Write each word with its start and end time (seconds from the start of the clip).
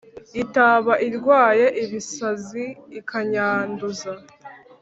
Itaba 0.43 0.93
irwaye 1.07 1.65
ibisazi 1.83 2.65
ikanyanduza 2.99 4.11